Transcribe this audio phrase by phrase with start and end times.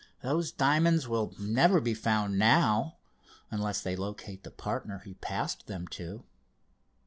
[0.23, 2.97] Those diamonds will never be found now,
[3.51, 6.23] unless they locate the partner he passed them to."